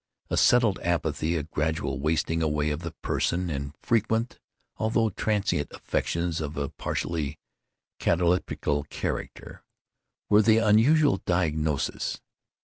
[0.31, 4.39] A settled apathy, a gradual wasting away of the person, and frequent
[4.77, 7.37] although transient affections of a partially
[7.99, 9.63] cataleptical character,
[10.27, 12.19] were the unusual diagnosis.